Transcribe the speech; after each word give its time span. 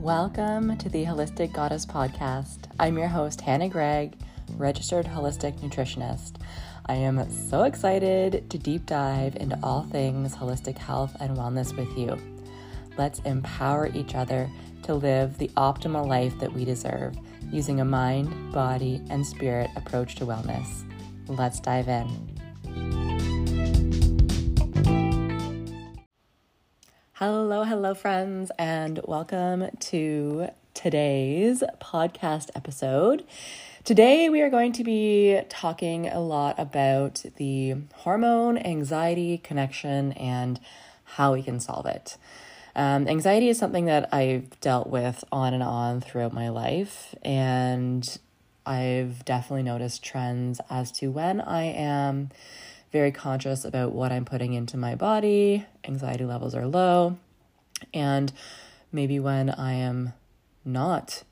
Welcome 0.00 0.78
to 0.78 0.88
the 0.88 1.04
Holistic 1.06 1.52
Goddess 1.52 1.84
Podcast. 1.84 2.66
I'm 2.78 2.96
your 2.96 3.08
host, 3.08 3.40
Hannah 3.40 3.68
Gregg, 3.68 4.16
registered 4.56 5.06
holistic 5.06 5.58
nutritionist. 5.58 6.36
I 6.86 6.94
am 6.94 7.28
so 7.28 7.64
excited 7.64 8.48
to 8.48 8.58
deep 8.58 8.86
dive 8.86 9.34
into 9.34 9.58
all 9.60 9.82
things 9.82 10.36
holistic 10.36 10.78
health 10.78 11.16
and 11.18 11.36
wellness 11.36 11.76
with 11.76 11.98
you. 11.98 12.16
Let's 12.96 13.18
empower 13.20 13.88
each 13.88 14.14
other 14.14 14.48
to 14.84 14.94
live 14.94 15.36
the 15.36 15.48
optimal 15.56 16.06
life 16.06 16.38
that 16.38 16.52
we 16.52 16.64
deserve 16.64 17.18
using 17.50 17.80
a 17.80 17.84
mind, 17.84 18.52
body, 18.52 19.02
and 19.10 19.26
spirit 19.26 19.68
approach 19.74 20.14
to 20.16 20.26
wellness. 20.26 20.88
Let's 21.26 21.58
dive 21.58 21.88
in. 21.88 22.37
Hello, 27.20 27.64
hello, 27.64 27.94
friends, 27.94 28.52
and 28.60 29.00
welcome 29.02 29.70
to 29.80 30.50
today's 30.72 31.64
podcast 31.80 32.50
episode. 32.54 33.24
Today, 33.82 34.28
we 34.28 34.40
are 34.40 34.48
going 34.48 34.70
to 34.74 34.84
be 34.84 35.40
talking 35.48 36.06
a 36.06 36.20
lot 36.20 36.54
about 36.60 37.24
the 37.34 37.74
hormone 37.92 38.56
anxiety 38.56 39.36
connection 39.36 40.12
and 40.12 40.60
how 41.02 41.32
we 41.32 41.42
can 41.42 41.58
solve 41.58 41.86
it. 41.86 42.16
Um, 42.76 43.08
anxiety 43.08 43.48
is 43.48 43.58
something 43.58 43.86
that 43.86 44.14
I've 44.14 44.60
dealt 44.60 44.86
with 44.86 45.24
on 45.32 45.54
and 45.54 45.62
on 45.64 46.00
throughout 46.00 46.32
my 46.32 46.50
life, 46.50 47.16
and 47.22 48.16
I've 48.64 49.24
definitely 49.24 49.64
noticed 49.64 50.04
trends 50.04 50.60
as 50.70 50.92
to 50.92 51.10
when 51.10 51.40
I 51.40 51.64
am 51.64 52.28
very 52.92 53.12
conscious 53.12 53.64
about 53.64 53.92
what 53.92 54.12
I'm 54.12 54.24
putting 54.24 54.54
into 54.54 54.76
my 54.76 54.94
body, 54.94 55.66
anxiety 55.84 56.24
levels 56.24 56.54
are 56.54 56.66
low, 56.66 57.18
and 57.92 58.32
maybe 58.92 59.20
when 59.20 59.50
I 59.50 59.74
am 59.74 60.14
not 60.64 61.24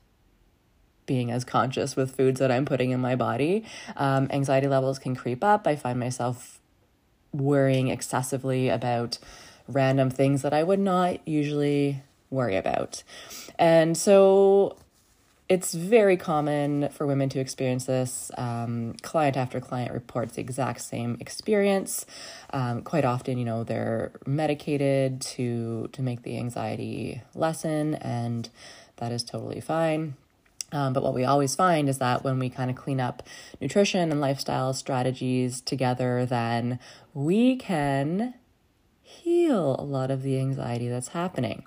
being 1.05 1.31
as 1.31 1.43
conscious 1.43 1.95
with 1.95 2.15
foods 2.15 2.39
that 2.39 2.51
I'm 2.51 2.65
putting 2.65 2.91
in 2.91 2.99
my 2.99 3.15
body, 3.15 3.65
um, 3.95 4.27
anxiety 4.29 4.67
levels 4.67 4.99
can 4.99 5.15
creep 5.15 5.43
up. 5.43 5.65
I 5.65 5.75
find 5.75 5.99
myself 5.99 6.59
worrying 7.31 7.87
excessively 7.87 8.69
about 8.69 9.17
random 9.67 10.09
things 10.09 10.41
that 10.41 10.53
I 10.53 10.63
would 10.63 10.79
not 10.79 11.25
usually 11.27 12.01
worry 12.29 12.55
about. 12.55 13.03
And 13.57 13.97
so 13.97 14.77
it's 15.49 15.73
very 15.73 16.17
common 16.17 16.89
for 16.89 17.07
women 17.07 17.29
to 17.29 17.39
experience 17.39 17.85
this. 17.85 18.31
Um, 18.37 18.95
client 19.01 19.37
after 19.37 19.61
client 19.61 19.93
reports 19.93 20.35
the 20.35 20.41
exact 20.41 20.81
same 20.81 21.17
experience. 21.21 22.05
Um, 22.51 22.81
quite 22.81 23.05
often, 23.05 23.37
you 23.37 23.45
know, 23.45 23.63
they're 23.63 24.11
medicated 24.25 25.21
to 25.21 25.89
to 25.93 26.01
make 26.01 26.23
the 26.23 26.37
anxiety 26.37 27.21
lessen, 27.33 27.95
and 27.95 28.49
that 28.97 29.11
is 29.11 29.23
totally 29.23 29.61
fine. 29.61 30.15
Um, 30.73 30.91
but 30.91 31.01
what 31.01 31.13
we 31.13 31.23
always 31.23 31.55
find 31.55 31.87
is 31.87 31.99
that 31.99 32.25
when 32.25 32.39
we 32.39 32.49
kind 32.49 32.69
of 32.69 32.75
clean 32.75 32.99
up 32.99 33.23
nutrition 33.61 34.11
and 34.11 34.19
lifestyle 34.19 34.73
strategies 34.73 35.61
together, 35.61 36.25
then 36.25 36.79
we 37.13 37.55
can 37.55 38.33
heal 39.01 39.77
a 39.79 39.83
lot 39.83 40.11
of 40.11 40.23
the 40.23 40.37
anxiety 40.39 40.89
that's 40.89 41.09
happening. 41.09 41.63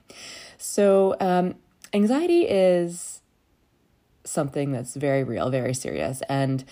So, 0.58 1.16
um, 1.18 1.54
anxiety 1.94 2.42
is 2.42 3.22
something 4.24 4.72
that's 4.72 4.94
very 4.94 5.24
real, 5.24 5.50
very 5.50 5.74
serious. 5.74 6.22
And 6.28 6.64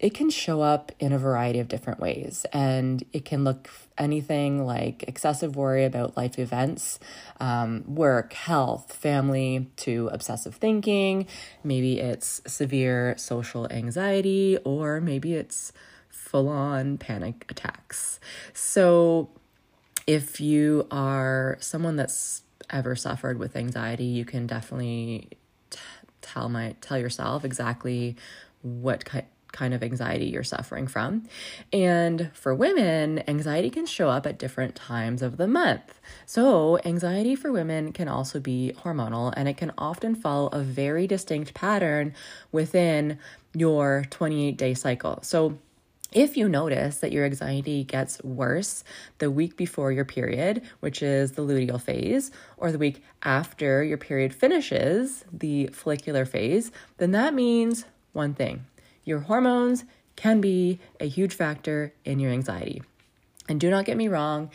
it 0.00 0.14
can 0.14 0.30
show 0.30 0.62
up 0.62 0.92
in 0.98 1.12
a 1.12 1.18
variety 1.18 1.58
of 1.58 1.68
different 1.68 2.00
ways. 2.00 2.46
And 2.54 3.04
it 3.12 3.26
can 3.26 3.44
look 3.44 3.68
anything 3.98 4.64
like 4.64 5.04
excessive 5.06 5.56
worry 5.56 5.84
about 5.84 6.16
life 6.16 6.38
events, 6.38 6.98
um, 7.38 7.84
work, 7.86 8.32
health, 8.32 8.92
family, 8.94 9.70
to 9.76 10.08
obsessive 10.10 10.54
thinking. 10.54 11.26
Maybe 11.62 12.00
it's 12.00 12.40
severe 12.46 13.14
social 13.18 13.70
anxiety, 13.70 14.56
or 14.64 15.02
maybe 15.02 15.34
it's 15.34 15.70
full 16.08 16.48
on 16.48 16.96
panic 16.96 17.44
attacks. 17.50 18.20
So, 18.54 19.28
if 20.06 20.40
you 20.40 20.86
are 20.90 21.58
someone 21.60 21.96
that's 21.96 22.42
ever 22.70 22.96
suffered 22.96 23.38
with 23.38 23.54
anxiety, 23.54 24.04
you 24.04 24.24
can 24.24 24.46
definitely 24.46 25.28
tell 26.22 26.48
my 26.48 26.74
tell 26.80 26.98
yourself 26.98 27.44
exactly 27.44 28.16
what 28.62 29.04
ki- 29.04 29.22
kind 29.52 29.74
of 29.74 29.82
anxiety 29.82 30.26
you're 30.26 30.44
suffering 30.44 30.86
from. 30.86 31.24
And 31.72 32.30
for 32.34 32.54
women, 32.54 33.22
anxiety 33.28 33.70
can 33.70 33.86
show 33.86 34.08
up 34.08 34.26
at 34.26 34.38
different 34.38 34.74
times 34.76 35.22
of 35.22 35.36
the 35.36 35.48
month. 35.48 36.00
So, 36.26 36.78
anxiety 36.84 37.34
for 37.34 37.50
women 37.52 37.92
can 37.92 38.08
also 38.08 38.40
be 38.40 38.72
hormonal 38.84 39.32
and 39.36 39.48
it 39.48 39.56
can 39.56 39.72
often 39.76 40.14
follow 40.14 40.48
a 40.48 40.60
very 40.60 41.06
distinct 41.06 41.54
pattern 41.54 42.14
within 42.52 43.18
your 43.54 44.06
28 44.10 44.56
day 44.56 44.74
cycle. 44.74 45.18
So, 45.22 45.58
if 46.12 46.36
you 46.36 46.48
notice 46.48 46.98
that 46.98 47.12
your 47.12 47.24
anxiety 47.24 47.84
gets 47.84 48.22
worse 48.22 48.84
the 49.18 49.30
week 49.30 49.56
before 49.56 49.92
your 49.92 50.04
period, 50.04 50.62
which 50.80 51.02
is 51.02 51.32
the 51.32 51.42
luteal 51.42 51.80
phase, 51.80 52.30
or 52.56 52.72
the 52.72 52.78
week 52.78 53.02
after 53.22 53.82
your 53.82 53.98
period 53.98 54.34
finishes, 54.34 55.24
the 55.32 55.68
follicular 55.68 56.24
phase, 56.24 56.72
then 56.98 57.12
that 57.12 57.34
means 57.34 57.84
one 58.12 58.34
thing 58.34 58.66
your 59.04 59.20
hormones 59.20 59.84
can 60.16 60.40
be 60.40 60.78
a 61.00 61.06
huge 61.06 61.34
factor 61.34 61.92
in 62.04 62.18
your 62.18 62.30
anxiety. 62.30 62.82
And 63.48 63.58
do 63.58 63.70
not 63.70 63.84
get 63.84 63.96
me 63.96 64.06
wrong, 64.06 64.50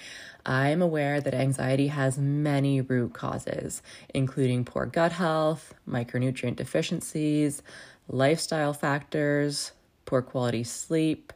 I'm 0.46 0.82
aware 0.82 1.20
that 1.20 1.34
anxiety 1.34 1.88
has 1.88 2.18
many 2.18 2.82
root 2.82 3.14
causes, 3.14 3.82
including 4.14 4.64
poor 4.64 4.86
gut 4.86 5.12
health, 5.12 5.74
micronutrient 5.90 6.56
deficiencies, 6.56 7.64
lifestyle 8.08 8.74
factors, 8.74 9.72
poor 10.06 10.22
quality 10.22 10.64
sleep, 10.64 11.34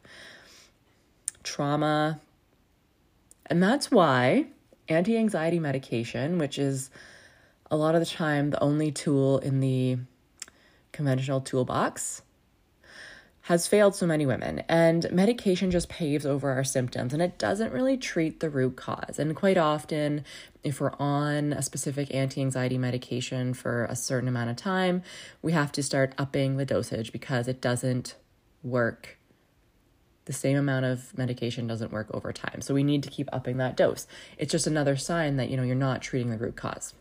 trauma. 1.44 2.20
And 3.48 3.62
that's 3.62 3.92
why 3.92 4.48
anti 4.88 5.18
anxiety 5.18 5.60
medication, 5.60 6.38
which 6.38 6.58
is 6.58 6.90
a 7.72 7.78
lot 7.78 7.96
of 7.96 8.02
the 8.02 8.06
time 8.06 8.50
the 8.50 8.64
only 8.64 8.92
tool 8.92 9.40
in 9.40 9.60
the 9.60 9.98
conventional 10.92 11.42
toolbox, 11.42 12.22
has 13.50 13.68
failed 13.68 13.96
so 13.96 14.06
many 14.06 14.28
women. 14.28 14.62
And 14.70 15.12
medication 15.12 15.72
just 15.72 15.90
paves 15.90 16.24
over 16.24 16.52
our 16.52 16.64
symptoms 16.64 17.14
and 17.14 17.22
it 17.22 17.40
doesn't 17.40 17.74
really 17.74 17.98
treat 17.98 18.40
the 18.40 18.50
root 18.50 18.76
cause. 18.76 19.18
And 19.18 19.36
quite 19.36 19.58
often, 19.58 20.24
if 20.64 20.80
we're 20.80 20.94
on 21.00 21.54
a 21.54 21.64
specific 21.64 22.14
anti 22.14 22.42
anxiety 22.42 22.78
medication 22.78 23.56
for 23.56 23.86
a 23.86 23.96
certain 23.96 24.30
amount 24.30 24.52
of 24.52 24.56
time, 24.56 25.02
we 25.42 25.52
have 25.54 25.72
to 25.72 25.82
start 25.82 26.14
upping 26.18 26.58
the 26.58 26.66
dosage 26.66 27.12
because 27.12 27.48
it 27.48 27.60
doesn't 27.60 28.14
work. 28.64 29.18
The 30.26 30.34
same 30.34 30.58
amount 30.58 30.86
of 30.86 31.18
medication 31.18 31.66
doesn't 31.66 31.92
work 31.92 32.08
over 32.14 32.32
time. 32.32 32.62
So 32.62 32.74
we 32.74 32.84
need 32.84 33.02
to 33.04 33.10
keep 33.10 33.28
upping 33.34 33.58
that 33.58 33.76
dose. 33.76 34.06
It's 34.38 34.52
just 34.52 34.68
another 34.68 34.96
sign 34.96 35.38
that, 35.38 35.50
you 35.50 35.58
know, 35.58 35.64
you're 35.64 35.76
not 35.76 36.02
treating 36.02 36.30
the 36.30 36.38
root 36.38 36.56
cause. 36.56 36.94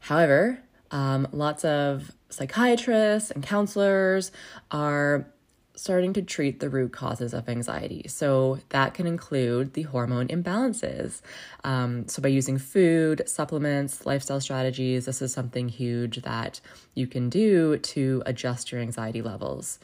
However, 0.00 0.60
um, 0.90 1.28
lots 1.32 1.64
of 1.64 2.12
psychiatrists 2.28 3.30
and 3.30 3.42
counselors 3.42 4.32
are 4.70 5.26
starting 5.74 6.12
to 6.12 6.22
treat 6.22 6.60
the 6.60 6.68
root 6.68 6.92
causes 6.92 7.32
of 7.32 7.48
anxiety. 7.48 8.04
So 8.08 8.58
that 8.70 8.94
can 8.94 9.06
include 9.06 9.74
the 9.74 9.82
hormone 9.82 10.28
imbalances. 10.28 11.22
Um, 11.64 12.06
so 12.08 12.20
by 12.20 12.28
using 12.28 12.58
food, 12.58 13.22
supplements, 13.26 14.04
lifestyle 14.04 14.40
strategies, 14.40 15.06
this 15.06 15.22
is 15.22 15.32
something 15.32 15.68
huge 15.68 16.22
that 16.22 16.60
you 16.94 17.06
can 17.06 17.28
do 17.30 17.78
to 17.78 18.22
adjust 18.26 18.70
your 18.70 18.80
anxiety 18.80 19.22
levels. 19.22 19.78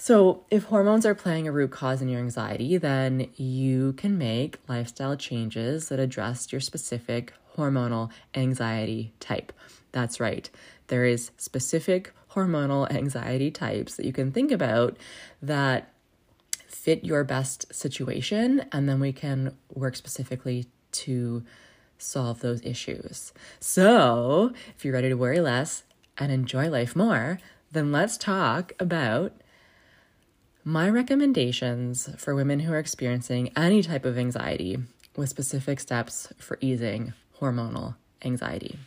So, 0.00 0.44
if 0.48 0.64
hormones 0.64 1.04
are 1.04 1.14
playing 1.14 1.48
a 1.48 1.52
root 1.52 1.72
cause 1.72 2.00
in 2.00 2.08
your 2.08 2.20
anxiety, 2.20 2.76
then 2.76 3.28
you 3.34 3.94
can 3.94 4.16
make 4.16 4.56
lifestyle 4.68 5.16
changes 5.16 5.88
that 5.88 5.98
address 5.98 6.52
your 6.52 6.60
specific 6.60 7.32
hormonal 7.56 8.10
anxiety 8.32 9.12
type. 9.18 9.52
That's 9.90 10.20
right. 10.20 10.48
There 10.86 11.04
is 11.04 11.32
specific 11.36 12.12
hormonal 12.38 12.90
anxiety 12.90 13.50
types 13.50 13.96
that 13.96 14.06
you 14.06 14.12
can 14.12 14.30
think 14.30 14.52
about 14.52 14.96
that 15.42 15.92
fit 16.66 17.04
your 17.04 17.24
best 17.24 17.74
situation, 17.74 18.64
and 18.72 18.88
then 18.88 19.00
we 19.00 19.12
can 19.12 19.56
work 19.74 19.96
specifically 19.96 20.66
to 20.92 21.42
solve 21.98 22.40
those 22.40 22.62
issues. 22.62 23.32
So, 23.58 24.52
if 24.76 24.84
you're 24.84 24.94
ready 24.94 25.08
to 25.08 25.16
worry 25.16 25.40
less 25.40 25.82
and 26.16 26.30
enjoy 26.30 26.70
life 26.70 26.94
more, 26.94 27.40
then 27.72 27.90
let's 27.92 28.16
talk 28.16 28.72
about 28.78 29.32
my 30.64 30.88
recommendations 30.88 32.08
for 32.16 32.34
women 32.34 32.60
who 32.60 32.72
are 32.72 32.78
experiencing 32.78 33.50
any 33.56 33.82
type 33.82 34.04
of 34.04 34.18
anxiety 34.18 34.78
with 35.16 35.28
specific 35.28 35.80
steps 35.80 36.32
for 36.38 36.58
easing 36.60 37.12
hormonal 37.40 37.96
anxiety. 38.22 38.78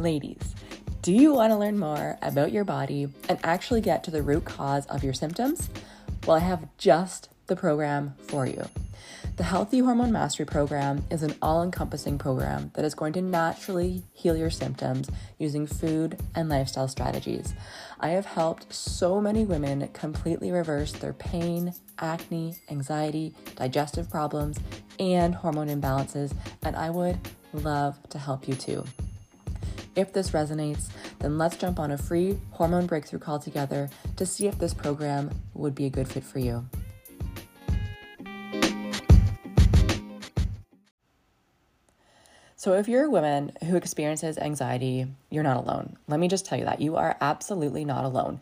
Ladies, 0.00 0.54
do 1.02 1.12
you 1.12 1.34
want 1.34 1.50
to 1.50 1.58
learn 1.58 1.78
more 1.78 2.16
about 2.22 2.52
your 2.52 2.64
body 2.64 3.08
and 3.28 3.38
actually 3.42 3.82
get 3.82 4.02
to 4.04 4.10
the 4.10 4.22
root 4.22 4.46
cause 4.46 4.86
of 4.86 5.04
your 5.04 5.12
symptoms? 5.12 5.68
Well, 6.26 6.38
I 6.38 6.40
have 6.40 6.66
just 6.78 7.28
the 7.48 7.56
program 7.56 8.14
for 8.26 8.46
you. 8.46 8.66
The 9.36 9.42
Healthy 9.42 9.80
Hormone 9.80 10.10
Mastery 10.10 10.46
Program 10.46 11.04
is 11.10 11.22
an 11.22 11.34
all 11.42 11.62
encompassing 11.62 12.16
program 12.16 12.70
that 12.76 12.84
is 12.86 12.94
going 12.94 13.12
to 13.12 13.20
naturally 13.20 14.02
heal 14.14 14.38
your 14.38 14.48
symptoms 14.48 15.10
using 15.38 15.66
food 15.66 16.18
and 16.34 16.48
lifestyle 16.48 16.88
strategies. 16.88 17.52
I 18.00 18.08
have 18.10 18.24
helped 18.24 18.72
so 18.72 19.20
many 19.20 19.44
women 19.44 19.86
completely 19.88 20.50
reverse 20.50 20.92
their 20.92 21.12
pain, 21.12 21.74
acne, 21.98 22.56
anxiety, 22.70 23.34
digestive 23.56 24.08
problems, 24.08 24.58
and 24.98 25.34
hormone 25.34 25.68
imbalances, 25.68 26.32
and 26.62 26.74
I 26.74 26.88
would 26.88 27.18
love 27.52 27.98
to 28.08 28.18
help 28.18 28.48
you 28.48 28.54
too. 28.54 28.86
If 29.96 30.12
this 30.12 30.30
resonates, 30.30 30.88
then 31.18 31.38
let's 31.38 31.56
jump 31.56 31.78
on 31.78 31.90
a 31.90 31.98
free 31.98 32.38
hormone 32.52 32.86
breakthrough 32.86 33.18
call 33.18 33.38
together 33.38 33.90
to 34.16 34.24
see 34.26 34.46
if 34.46 34.58
this 34.58 34.74
program 34.74 35.30
would 35.54 35.74
be 35.74 35.86
a 35.86 35.90
good 35.90 36.08
fit 36.08 36.24
for 36.24 36.38
you. 36.38 36.64
So, 42.56 42.74
if 42.74 42.88
you're 42.88 43.06
a 43.06 43.10
woman 43.10 43.52
who 43.64 43.76
experiences 43.76 44.36
anxiety, 44.36 45.06
you're 45.30 45.42
not 45.42 45.56
alone. 45.56 45.96
Let 46.08 46.20
me 46.20 46.28
just 46.28 46.44
tell 46.44 46.58
you 46.58 46.66
that 46.66 46.82
you 46.82 46.96
are 46.96 47.16
absolutely 47.18 47.86
not 47.86 48.04
alone. 48.04 48.40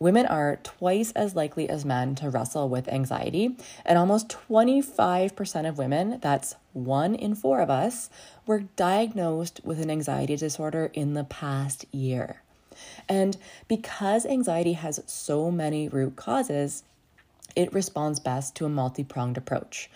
Women 0.00 0.24
are 0.24 0.56
twice 0.62 1.12
as 1.12 1.36
likely 1.36 1.68
as 1.68 1.84
men 1.84 2.14
to 2.14 2.30
wrestle 2.30 2.70
with 2.70 2.88
anxiety, 2.88 3.54
and 3.84 3.98
almost 3.98 4.34
25% 4.48 5.68
of 5.68 5.76
women, 5.76 6.18
that's 6.22 6.54
one 6.72 7.14
in 7.14 7.34
four 7.34 7.60
of 7.60 7.68
us, 7.68 8.08
were 8.46 8.60
diagnosed 8.76 9.60
with 9.62 9.78
an 9.78 9.90
anxiety 9.90 10.36
disorder 10.36 10.90
in 10.94 11.12
the 11.12 11.24
past 11.24 11.84
year. 11.92 12.40
And 13.10 13.36
because 13.68 14.24
anxiety 14.24 14.72
has 14.72 15.02
so 15.04 15.50
many 15.50 15.86
root 15.86 16.16
causes, 16.16 16.82
it 17.54 17.70
responds 17.74 18.20
best 18.20 18.54
to 18.56 18.64
a 18.64 18.70
multi 18.70 19.04
pronged 19.04 19.36
approach. 19.36 19.90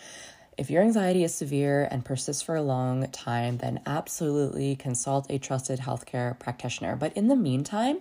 If 0.58 0.70
your 0.70 0.82
anxiety 0.82 1.24
is 1.24 1.34
severe 1.34 1.88
and 1.90 2.04
persists 2.04 2.42
for 2.42 2.54
a 2.54 2.62
long 2.62 3.08
time, 3.10 3.56
then 3.56 3.80
absolutely 3.86 4.76
consult 4.76 5.30
a 5.30 5.38
trusted 5.38 5.80
healthcare 5.80 6.38
practitioner. 6.38 6.94
But 6.94 7.16
in 7.16 7.26
the 7.28 7.34
meantime, 7.34 8.00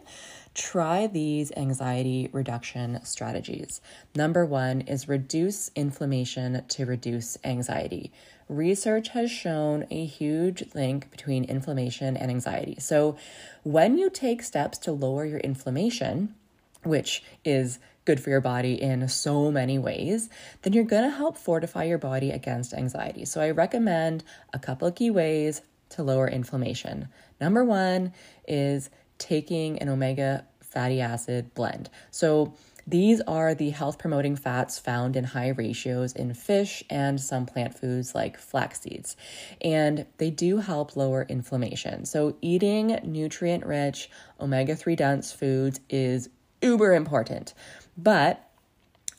try 0.53 1.07
these 1.07 1.51
anxiety 1.57 2.29
reduction 2.31 2.99
strategies. 3.03 3.81
Number 4.15 4.45
one 4.45 4.81
is 4.81 5.07
reduce 5.07 5.71
inflammation 5.75 6.63
to 6.67 6.85
reduce 6.85 7.37
anxiety. 7.43 8.11
Research 8.49 9.09
has 9.09 9.31
shown 9.31 9.85
a 9.89 10.05
huge 10.05 10.63
link 10.75 11.09
between 11.09 11.43
inflammation 11.45 12.15
and 12.15 12.29
anxiety. 12.29 12.75
So, 12.79 13.17
when 13.63 13.97
you 13.97 14.09
take 14.09 14.43
steps 14.43 14.77
to 14.79 14.91
lower 14.91 15.25
your 15.25 15.39
inflammation, 15.39 16.35
which 16.83 17.23
is 17.43 17.79
good 18.05 18.19
for 18.19 18.29
your 18.29 18.41
body 18.41 18.81
in 18.81 19.07
so 19.07 19.49
many 19.51 19.79
ways, 19.79 20.29
then 20.61 20.73
you're 20.73 20.83
going 20.83 21.09
to 21.09 21.15
help 21.15 21.37
fortify 21.37 21.83
your 21.83 21.97
body 21.97 22.31
against 22.31 22.73
anxiety. 22.73 23.25
So 23.25 23.41
I 23.41 23.51
recommend 23.51 24.23
a 24.53 24.59
couple 24.59 24.87
of 24.87 24.95
key 24.95 25.09
ways 25.09 25.61
to 25.89 26.03
lower 26.03 26.27
inflammation. 26.27 27.07
Number 27.39 27.63
one 27.63 28.13
is 28.47 28.89
taking 29.17 29.79
an 29.79 29.89
omega 29.89 30.45
fatty 30.61 31.01
acid 31.01 31.53
blend. 31.53 31.89
So 32.11 32.55
these 32.85 33.21
are 33.21 33.55
the 33.55 33.69
health 33.69 33.97
promoting 33.97 34.35
fats 34.35 34.77
found 34.77 35.15
in 35.15 35.23
high 35.23 35.49
ratios 35.49 36.11
in 36.13 36.33
fish 36.33 36.83
and 36.89 37.19
some 37.19 37.45
plant 37.45 37.77
foods 37.77 38.13
like 38.13 38.37
flax 38.37 38.81
seeds. 38.81 39.15
And 39.61 40.05
they 40.17 40.29
do 40.29 40.57
help 40.57 40.97
lower 40.97 41.25
inflammation. 41.29 42.05
So, 42.05 42.35
eating 42.41 42.99
nutrient 43.03 43.65
rich, 43.65 44.09
omega 44.39 44.75
3 44.75 44.95
dense 44.97 45.31
foods 45.31 45.79
is 45.89 46.29
uber 46.61 46.93
important. 46.93 47.53
But 47.97 48.49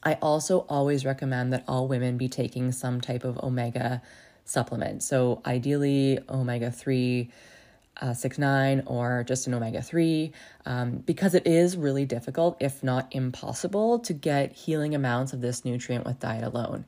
I 0.03 0.15
also 0.15 0.67
always 0.69 1.07
recommend 1.07 1.53
that 1.55 1.65
all 1.67 1.89
women 1.89 2.19
be 2.19 2.29
taking 2.29 2.71
some 2.71 3.01
type 3.01 3.25
of 3.25 3.39
omega 3.39 4.03
supplement. 4.45 5.03
So, 5.03 5.41
ideally, 5.47 6.19
omega 6.29 6.71
3. 6.71 7.31
Uh, 8.01 8.13
6 8.13 8.39
9 8.39 8.83
or 8.87 9.23
just 9.23 9.47
an 9.47 9.55
omega 9.55 9.81
3 9.81 10.33
um, 10.67 10.97
because 10.97 11.33
it 11.35 11.47
is 11.47 11.77
really 11.77 12.05
difficult 12.05 12.57
if 12.59 12.83
not 12.83 13.07
impossible 13.15 14.01
to 14.01 14.13
get 14.13 14.51
healing 14.53 14.97
amounts 14.97 15.33
of 15.33 15.41
this 15.41 15.65
nutrient 15.65 16.05
with 16.05 16.19
diet 16.19 16.43
alone 16.43 16.85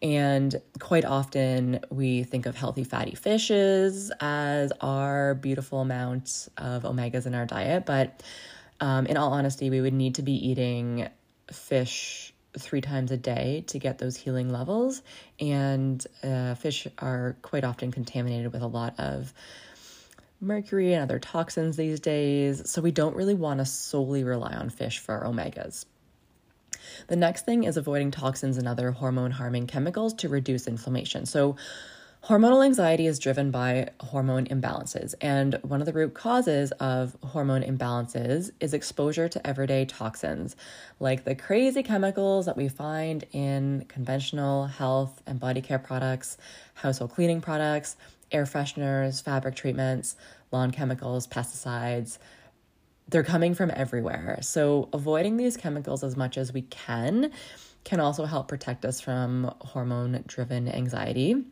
and 0.00 0.62
quite 0.78 1.04
often 1.04 1.80
we 1.90 2.22
think 2.22 2.46
of 2.46 2.56
healthy 2.56 2.84
fatty 2.84 3.14
fishes 3.14 4.10
as 4.18 4.72
our 4.80 5.34
beautiful 5.34 5.82
amounts 5.82 6.48
of 6.56 6.84
omegas 6.84 7.26
in 7.26 7.34
our 7.34 7.44
diet 7.44 7.84
but 7.84 8.22
um, 8.80 9.06
in 9.06 9.16
all 9.16 9.32
honesty, 9.32 9.70
we 9.70 9.80
would 9.80 9.94
need 9.94 10.16
to 10.16 10.22
be 10.22 10.32
eating 10.48 11.08
fish 11.52 12.34
three 12.58 12.80
times 12.80 13.10
a 13.10 13.16
day 13.16 13.64
to 13.68 13.78
get 13.78 13.98
those 13.98 14.16
healing 14.16 14.50
levels. 14.50 15.02
And 15.40 16.04
uh, 16.22 16.54
fish 16.54 16.86
are 16.98 17.36
quite 17.42 17.64
often 17.64 17.92
contaminated 17.92 18.52
with 18.52 18.62
a 18.62 18.66
lot 18.66 18.98
of 18.98 19.32
mercury 20.40 20.92
and 20.92 21.02
other 21.02 21.18
toxins 21.18 21.76
these 21.76 22.00
days. 22.00 22.68
So 22.70 22.82
we 22.82 22.90
don't 22.90 23.16
really 23.16 23.34
want 23.34 23.60
to 23.60 23.66
solely 23.66 24.24
rely 24.24 24.54
on 24.54 24.70
fish 24.70 24.98
for 24.98 25.14
our 25.14 25.24
omegas. 25.24 25.86
The 27.08 27.16
next 27.16 27.44
thing 27.44 27.64
is 27.64 27.76
avoiding 27.76 28.10
toxins 28.10 28.56
and 28.56 28.68
other 28.68 28.90
hormone 28.90 29.32
harming 29.32 29.66
chemicals 29.66 30.14
to 30.14 30.28
reduce 30.28 30.66
inflammation. 30.66 31.26
So, 31.26 31.56
Hormonal 32.26 32.64
anxiety 32.64 33.06
is 33.06 33.20
driven 33.20 33.52
by 33.52 33.90
hormone 34.00 34.46
imbalances, 34.46 35.14
and 35.20 35.60
one 35.62 35.80
of 35.80 35.86
the 35.86 35.92
root 35.92 36.12
causes 36.12 36.72
of 36.72 37.16
hormone 37.22 37.62
imbalances 37.62 38.50
is 38.58 38.74
exposure 38.74 39.28
to 39.28 39.46
everyday 39.46 39.84
toxins, 39.84 40.56
like 40.98 41.22
the 41.22 41.36
crazy 41.36 41.84
chemicals 41.84 42.46
that 42.46 42.56
we 42.56 42.68
find 42.68 43.24
in 43.30 43.84
conventional 43.86 44.66
health 44.66 45.22
and 45.24 45.38
body 45.38 45.60
care 45.60 45.78
products, 45.78 46.36
household 46.74 47.12
cleaning 47.12 47.40
products, 47.40 47.96
air 48.32 48.44
fresheners, 48.44 49.22
fabric 49.22 49.54
treatments, 49.54 50.16
lawn 50.52 50.70
chemicals, 50.70 51.26
pesticides. 51.26 52.18
They're 53.08 53.22
coming 53.22 53.54
from 53.54 53.70
everywhere. 53.74 54.38
So, 54.42 54.88
avoiding 54.92 55.36
these 55.36 55.56
chemicals 55.56 56.02
as 56.02 56.16
much 56.16 56.36
as 56.36 56.52
we 56.52 56.62
can 56.62 57.30
can 57.84 58.00
also 58.00 58.24
help 58.24 58.48
protect 58.48 58.84
us 58.84 59.00
from 59.00 59.54
hormone 59.60 60.24
driven 60.26 60.68
anxiety. 60.68 61.44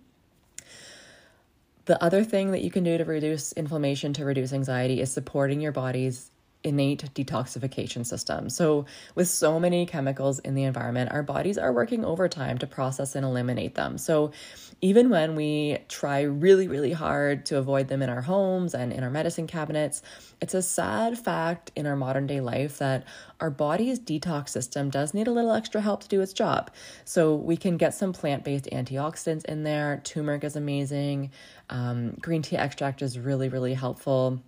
The 1.85 2.03
other 2.03 2.25
thing 2.25 2.51
that 2.51 2.63
you 2.63 2.71
can 2.71 2.83
do 2.83 2.99
to 2.99 3.05
reduce 3.05 3.53
inflammation, 3.53 4.13
to 4.15 4.25
reduce 4.25 4.53
anxiety, 4.53 5.01
is 5.01 5.13
supporting 5.13 5.61
your 5.61 5.71
body's 5.71 6.31
innate 6.65 7.05
detoxification 7.15 8.05
system. 8.05 8.49
So, 8.49 8.87
with 9.15 9.29
so 9.29 9.61
many 9.61 9.87
chemicals 9.87 10.39
in 10.41 10.55
the 10.55 10.65
environment, 10.65 11.13
our 11.13 11.23
bodies 11.23 11.59
are 11.59 11.73
working 11.73 12.05
overtime 12.05 12.59
to 12.59 12.67
process 12.67 13.15
and 13.15 13.25
eliminate 13.25 13.75
them. 13.75 13.99
So, 13.99 14.33
even 14.81 15.11
when 15.11 15.37
we 15.37 15.79
try 15.89 16.23
really, 16.23 16.67
really 16.67 16.93
hard 16.93 17.47
to 17.47 17.59
avoid 17.59 17.89
them 17.89 18.03
in 18.03 18.09
our 18.09 18.23
homes 18.23 18.75
and 18.75 18.93
in 18.93 19.05
our 19.05 19.11
medicine 19.11 19.47
cabinets, 19.47 20.03
it's 20.41 20.55
a 20.55 20.63
sad 20.63 21.19
fact 21.19 21.71
in 21.77 21.87
our 21.87 21.97
modern 21.97 22.27
day 22.27 22.41
life 22.41 22.79
that 22.79 23.05
our 23.41 23.51
body's 23.51 24.01
detox 24.01 24.49
system 24.49 24.91
does 24.91 25.15
need 25.15 25.27
a 25.27 25.33
little 25.33 25.53
extra 25.53 25.81
help 25.81 26.03
to 26.03 26.09
do 26.09 26.21
its 26.21 26.33
job. 26.33 26.71
So 27.05 27.35
we 27.35 27.57
can 27.57 27.77
get 27.77 27.95
some 27.95 28.13
plant 28.13 28.45
based 28.45 28.69
antioxidants 28.73 29.45
in 29.45 29.63
there. 29.63 30.01
Turmeric 30.05 30.45
is 30.45 30.57
amazing. 30.57 31.31
Um, 31.71 32.17
green 32.21 32.43
tea 32.43 32.57
extract 32.57 33.03
is 33.03 33.19
really, 33.19 33.49
really 33.49 33.75
helpful. 33.75 34.43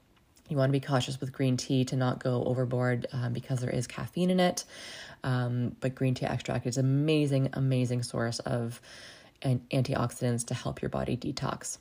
You 0.49 0.57
want 0.57 0.71
to 0.71 0.73
be 0.73 0.85
cautious 0.85 1.21
with 1.21 1.33
green 1.33 1.57
tea 1.57 1.85
to 1.87 1.97
not 1.97 2.23
go 2.23 2.45
overboard 2.45 3.07
um, 3.13 3.33
because 3.33 3.61
there 3.61 3.71
is 3.71 3.87
caffeine 3.87 4.31
in 4.31 4.41
it. 4.41 4.65
Um, 5.25 5.75
but 5.81 5.95
green 5.95 6.15
tea 6.15 6.27
extract 6.27 6.67
is 6.67 6.79
amazing, 6.79 7.51
amazing 7.55 8.03
source 8.03 8.39
of 8.41 8.81
and 9.43 9.69
antioxidants 9.71 10.47
to 10.47 10.55
help 10.55 10.81
your 10.81 10.89
body 10.89 11.17
detox. 11.17 11.79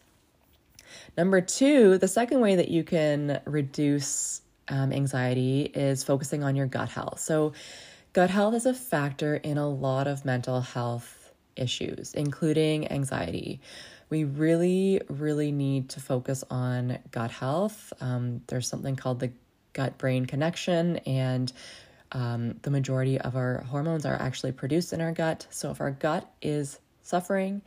Number 1.18 1.42
two, 1.42 1.98
the 1.98 2.08
second 2.08 2.42
way 2.42 2.56
that 2.56 2.70
you 2.70 2.84
can 2.84 3.42
reduce 3.46 4.42
um, 4.68 4.92
anxiety 4.92 5.64
is 5.74 6.04
focusing 6.04 6.44
on 6.44 6.56
your 6.56 6.66
gut 6.66 6.90
health. 6.90 7.20
So, 7.20 7.54
gut 8.14 8.30
health 8.30 8.54
is 8.56 8.66
a 8.66 8.74
factor 8.74 9.36
in 9.36 9.58
a 9.58 9.68
lot 9.68 10.08
of 10.08 10.26
mental 10.26 10.62
health 10.62 11.34
issues, 11.56 12.14
including 12.14 12.92
anxiety. 12.92 13.62
We 14.10 14.24
really, 14.24 15.02
really 15.10 15.52
need 15.52 15.90
to 15.90 16.00
focus 16.00 16.44
on 16.50 17.00
gut 17.12 17.32
health. 17.32 17.92
Um, 18.00 18.42
there's 18.48 18.68
something 18.68 18.96
called 18.96 19.20
the 19.20 19.32
gut 19.74 19.98
brain 19.98 20.26
connection, 20.26 20.98
and 20.98 21.52
um, 22.12 22.60
the 22.62 22.70
majority 22.70 23.20
of 23.20 23.36
our 23.36 23.62
hormones 23.64 24.06
are 24.06 24.16
actually 24.16 24.52
produced 24.52 24.94
in 24.94 25.02
our 25.02 25.12
gut. 25.12 25.48
So, 25.50 25.72
if 25.72 25.82
our 25.82 25.92
gut 25.92 26.30
is 26.42 26.80
suffering, 27.02 27.62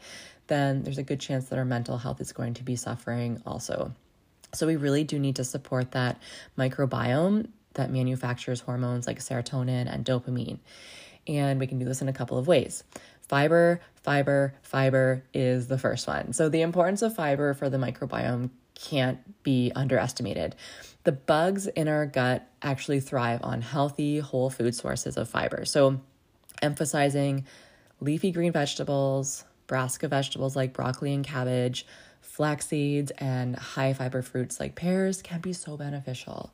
then 0.46 0.82
there's 0.84 0.98
a 0.98 1.02
good 1.02 1.20
chance 1.20 1.48
that 1.48 1.58
our 1.58 1.64
mental 1.64 1.98
health 1.98 2.20
is 2.20 2.32
going 2.32 2.54
to 2.54 2.62
be 2.62 2.76
suffering 2.76 3.42
also. 3.44 3.92
So, 4.54 4.66
we 4.66 4.76
really 4.76 5.04
do 5.04 5.18
need 5.18 5.36
to 5.36 5.44
support 5.44 5.92
that 5.92 6.20
microbiome 6.56 7.48
that 7.78 7.90
manufactures 7.90 8.60
hormones 8.60 9.06
like 9.06 9.20
serotonin 9.20 9.92
and 9.92 10.04
dopamine. 10.04 10.58
And 11.26 11.60
we 11.60 11.66
can 11.66 11.78
do 11.78 11.84
this 11.84 12.02
in 12.02 12.08
a 12.08 12.12
couple 12.12 12.38
of 12.38 12.46
ways. 12.46 12.84
Fiber, 13.28 13.80
fiber, 14.02 14.54
fiber 14.62 15.22
is 15.34 15.68
the 15.68 15.78
first 15.78 16.06
one. 16.06 16.32
So, 16.32 16.48
the 16.48 16.62
importance 16.62 17.02
of 17.02 17.14
fiber 17.14 17.52
for 17.54 17.68
the 17.68 17.76
microbiome 17.76 18.50
can't 18.74 19.42
be 19.42 19.70
underestimated. 19.74 20.54
The 21.04 21.12
bugs 21.12 21.66
in 21.66 21.88
our 21.88 22.06
gut 22.06 22.48
actually 22.62 23.00
thrive 23.00 23.40
on 23.42 23.60
healthy, 23.60 24.18
whole 24.18 24.50
food 24.50 24.74
sources 24.74 25.16
of 25.16 25.28
fiber. 25.28 25.64
So, 25.64 26.00
emphasizing 26.62 27.44
leafy 28.00 28.30
green 28.30 28.52
vegetables, 28.52 29.44
brassica 29.66 30.08
vegetables 30.08 30.56
like 30.56 30.72
broccoli 30.72 31.12
and 31.12 31.24
cabbage, 31.24 31.86
flax 32.20 32.66
seeds, 32.66 33.10
and 33.18 33.56
high 33.56 33.92
fiber 33.92 34.22
fruits 34.22 34.58
like 34.58 34.74
pears 34.74 35.22
can 35.22 35.40
be 35.40 35.52
so 35.52 35.76
beneficial. 35.76 36.50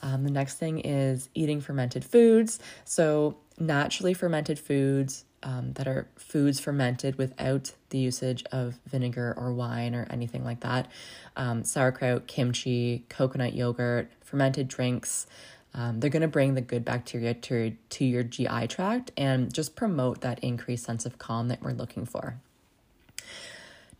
Um, 0.00 0.24
the 0.24 0.30
next 0.30 0.58
thing 0.58 0.80
is 0.80 1.28
eating 1.34 1.60
fermented 1.60 2.04
foods. 2.04 2.60
So, 2.84 3.36
naturally 3.58 4.14
fermented 4.14 4.58
foods 4.58 5.24
um, 5.44 5.74
that 5.74 5.86
are 5.86 6.08
foods 6.16 6.58
fermented 6.58 7.16
without 7.16 7.72
the 7.90 7.98
usage 7.98 8.42
of 8.50 8.80
vinegar 8.86 9.34
or 9.36 9.52
wine 9.52 9.94
or 9.94 10.06
anything 10.10 10.42
like 10.42 10.60
that. 10.60 10.90
Um, 11.36 11.62
sauerkraut, 11.62 12.26
kimchi, 12.26 13.04
coconut 13.08 13.54
yogurt, 13.54 14.10
fermented 14.24 14.66
drinks. 14.66 15.26
Um, 15.74 16.00
they're 16.00 16.10
going 16.10 16.22
to 16.22 16.28
bring 16.28 16.54
the 16.54 16.60
good 16.60 16.84
bacteria 16.84 17.34
to, 17.34 17.76
to 17.90 18.04
your 18.04 18.22
GI 18.22 18.68
tract 18.68 19.10
and 19.16 19.52
just 19.52 19.76
promote 19.76 20.22
that 20.22 20.38
increased 20.40 20.84
sense 20.84 21.04
of 21.04 21.18
calm 21.18 21.48
that 21.48 21.62
we're 21.62 21.72
looking 21.72 22.06
for. 22.06 22.36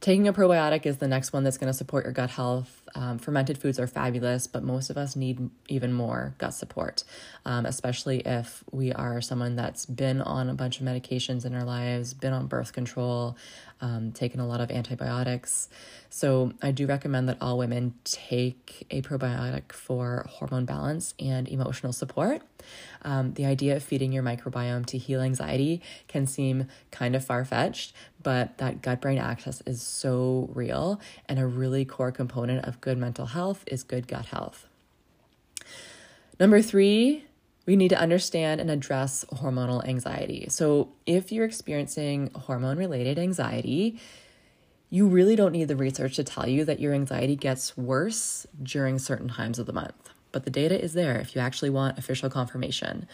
Taking 0.01 0.29
a 0.29 0.33
probiotic 0.33 0.87
is 0.87 0.99
the 0.99 1.09
next 1.09 1.33
one 1.33 1.45
that's 1.45 1.59
going 1.59 1.73
to 1.73 1.77
support 1.77 2.05
your 2.05 2.13
gut 2.13 2.31
health. 2.31 2.84
Um, 2.97 3.19
fermented 3.19 3.59
foods 3.59 3.81
are 3.81 3.87
fabulous, 3.89 4.47
but 4.47 4.63
most 4.63 4.89
of 4.89 4.97
us 4.97 5.17
need 5.17 5.51
even 5.69 5.93
more 5.93 6.35
gut 6.39 6.55
support, 6.55 7.03
um, 7.45 7.67
especially 7.67 8.21
if 8.21 8.63
we 8.71 8.93
are 8.93 9.21
someone 9.21 9.57
that's 9.57 9.85
been 9.85 10.23
on 10.23 10.49
a 10.49 10.55
bunch 10.55 10.81
of 10.81 10.87
medications 10.87 11.45
in 11.45 11.55
our 11.55 11.65
lives, 11.65 12.15
been 12.15 12.33
on 12.33 12.47
birth 12.47 12.73
control, 12.73 13.37
um, 13.81 14.13
taken 14.13 14.39
a 14.39 14.47
lot 14.47 14.61
of 14.61 14.71
antibiotics. 14.71 15.69
So, 16.09 16.53
I 16.63 16.71
do 16.71 16.87
recommend 16.87 17.29
that 17.29 17.39
all 17.41 17.59
women 17.59 17.95
take 18.05 18.87
a 18.91 19.03
probiotic 19.03 19.73
for 19.73 20.27
hormone 20.29 20.65
balance 20.65 21.15
and 21.19 21.49
emotional 21.49 21.93
support. 21.93 22.43
Um, 23.03 23.35
the 23.35 23.45
idea 23.45 23.77
of 23.77 23.83
feeding 23.83 24.13
your 24.13 24.23
microbiome 24.23 24.87
to 24.87 24.99
heal 24.99 25.21
anxiety 25.21 25.83
can 26.09 26.27
seem 26.27 26.69
kind 26.91 27.15
of 27.15 27.25
far 27.25 27.45
fetched, 27.45 27.93
but 28.23 28.57
that 28.59 28.81
gut 28.81 29.01
brain 29.01 29.19
axis 29.19 29.63
is 29.67 29.83
so 29.83 30.49
real, 30.55 31.01
and 31.29 31.39
a 31.39 31.47
really 31.47 31.85
core 31.85 32.13
component 32.13 32.65
of 32.65 32.81
good 32.85 32.99
mental 32.99 33.25
health 33.25 33.65
is 33.67 33.83
good 33.83 34.07
gut 34.07 34.27
health. 34.27 34.67
Number 36.39 36.61
three, 36.61 37.25
we 37.65 37.77
need 37.77 37.89
to 37.89 37.99
understand 37.99 38.61
and 38.61 38.71
address 38.71 39.25
hormonal 39.33 39.83
anxiety. 39.89 40.47
So, 40.51 40.91
if 41.07 41.33
you're 41.33 41.47
experiencing 41.47 42.31
hormone 42.35 42.77
related 42.77 43.19
anxiety, 43.19 43.99
you 44.91 45.07
really 45.07 45.35
don't 45.35 45.53
need 45.53 45.69
the 45.69 45.77
research 45.77 46.17
to 46.17 46.25
tell 46.25 46.47
you 46.47 46.67
that 46.67 46.79
your 46.79 46.93
anxiety 46.93 47.37
gets 47.37 47.75
worse 47.75 48.47
during 48.63 48.99
certain 48.99 49.29
times 49.29 49.59
of 49.59 49.65
the 49.65 49.73
month. 49.73 50.11
But 50.31 50.45
the 50.45 50.51
data 50.51 50.79
is 50.79 50.93
there 50.93 51.19
if 51.19 51.35
you 51.35 51.41
actually 51.41 51.71
want 51.71 51.99
official 51.99 52.29
confirmation. 52.29 53.09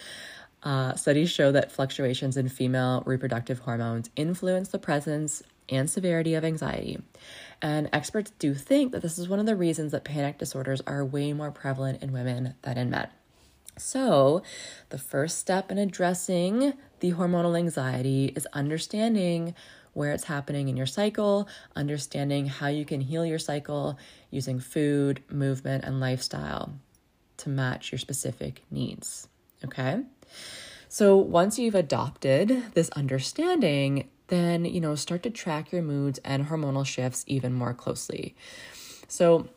Uh, 0.64 0.94
studies 0.96 1.30
show 1.30 1.52
that 1.52 1.70
fluctuations 1.70 2.36
in 2.36 2.48
female 2.48 3.04
reproductive 3.06 3.60
hormones 3.60 4.10
influence 4.16 4.70
the 4.70 4.80
presence 4.80 5.44
and 5.68 5.88
severity 5.88 6.34
of 6.34 6.44
anxiety. 6.44 6.98
And 7.62 7.90
experts 7.92 8.32
do 8.38 8.54
think 8.54 8.92
that 8.92 9.02
this 9.02 9.18
is 9.18 9.28
one 9.28 9.38
of 9.38 9.46
the 9.46 9.56
reasons 9.56 9.92
that 9.92 10.04
panic 10.04 10.38
disorders 10.38 10.80
are 10.86 11.04
way 11.04 11.32
more 11.32 11.50
prevalent 11.50 12.02
in 12.02 12.12
women 12.12 12.54
than 12.62 12.78
in 12.78 12.90
men. 12.90 13.08
So, 13.76 14.42
the 14.90 14.98
first 14.98 15.38
step 15.38 15.70
in 15.70 15.78
addressing 15.78 16.74
the 17.00 17.12
hormonal 17.12 17.56
anxiety 17.56 18.26
is 18.36 18.46
understanding 18.52 19.54
where 19.92 20.12
it's 20.12 20.24
happening 20.24 20.68
in 20.68 20.76
your 20.76 20.86
cycle, 20.86 21.48
understanding 21.74 22.46
how 22.46 22.68
you 22.68 22.84
can 22.84 23.00
heal 23.00 23.24
your 23.24 23.38
cycle 23.38 23.98
using 24.30 24.60
food, 24.60 25.22
movement, 25.30 25.84
and 25.84 25.98
lifestyle 25.98 26.74
to 27.38 27.48
match 27.48 27.90
your 27.90 27.98
specific 27.98 28.62
needs. 28.70 29.28
Okay? 29.64 30.02
So, 30.88 31.16
once 31.16 31.58
you've 31.58 31.74
adopted 31.74 32.74
this 32.74 32.90
understanding, 32.90 34.10
then, 34.30 34.64
you 34.64 34.80
know, 34.80 34.94
start 34.94 35.22
to 35.24 35.30
track 35.30 35.70
your 35.70 35.82
moods 35.82 36.18
and 36.24 36.46
hormonal 36.46 36.86
shifts 36.86 37.24
even 37.26 37.52
more 37.52 37.74
closely. 37.74 38.34
So, 39.06 39.48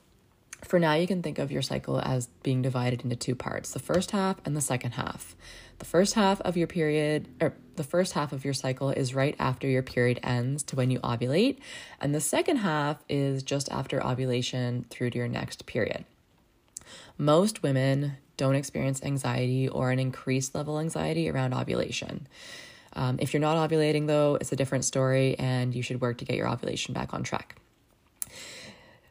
for 0.63 0.79
now, 0.79 0.93
you 0.93 1.07
can 1.07 1.21
think 1.21 1.39
of 1.39 1.51
your 1.51 1.61
cycle 1.61 1.99
as 1.99 2.27
being 2.41 2.61
divided 2.61 3.03
into 3.03 3.15
two 3.15 3.35
parts 3.35 3.71
the 3.71 3.79
first 3.79 4.11
half 4.11 4.37
and 4.45 4.55
the 4.55 4.61
second 4.61 4.91
half. 4.91 5.35
The 5.79 5.85
first 5.85 6.13
half 6.13 6.39
of 6.41 6.55
your 6.55 6.67
period, 6.67 7.27
or 7.41 7.53
the 7.75 7.83
first 7.83 8.13
half 8.13 8.31
of 8.31 8.45
your 8.45 8.53
cycle, 8.53 8.89
is 8.89 9.13
right 9.13 9.35
after 9.39 9.67
your 9.67 9.83
period 9.83 10.19
ends 10.23 10.63
to 10.63 10.75
when 10.75 10.89
you 10.89 10.99
ovulate, 10.99 11.57
and 11.99 12.15
the 12.15 12.21
second 12.21 12.57
half 12.57 13.03
is 13.09 13.43
just 13.43 13.69
after 13.71 14.01
ovulation 14.03 14.85
through 14.89 15.09
to 15.09 15.17
your 15.17 15.27
next 15.27 15.65
period. 15.65 16.05
Most 17.17 17.61
women 17.61 18.13
don't 18.37 18.55
experience 18.55 19.03
anxiety 19.03 19.67
or 19.67 19.91
an 19.91 19.99
increased 19.99 20.55
level 20.55 20.77
of 20.77 20.83
anxiety 20.83 21.29
around 21.29 21.53
ovulation. 21.53 22.27
Um, 22.95 23.17
if 23.19 23.33
you're 23.33 23.41
not 23.41 23.57
ovulating, 23.57 24.07
though, 24.07 24.37
it's 24.39 24.51
a 24.51 24.55
different 24.55 24.85
story, 24.85 25.37
and 25.39 25.73
you 25.73 25.81
should 25.81 26.01
work 26.01 26.17
to 26.19 26.25
get 26.25 26.35
your 26.35 26.47
ovulation 26.47 26.93
back 26.93 27.13
on 27.13 27.23
track. 27.23 27.57